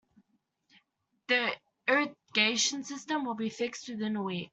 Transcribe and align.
The 1.27 1.55
irrigation 1.87 2.83
system 2.83 3.23
will 3.23 3.35
be 3.35 3.51
fixed 3.51 3.87
within 3.87 4.15
a 4.15 4.23
week. 4.23 4.49